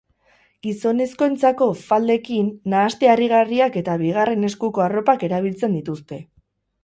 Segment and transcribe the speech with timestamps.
[0.67, 6.19] Gizonezkoentzako faldekin, nahaste harrigarriak eta bigarren eskuko arropak erabiltzen dituzte.